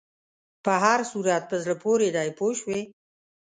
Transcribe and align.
په 0.65 0.73
هر 0.83 0.99
صورت 1.11 1.43
په 1.49 1.55
زړه 1.63 1.75
پورې 1.83 2.07
دی 2.15 2.29
پوه 2.37 2.53
شوې!. 2.59 2.81